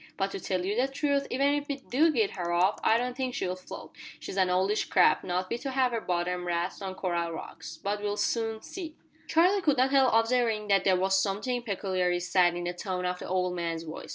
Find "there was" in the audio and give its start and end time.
10.85-11.21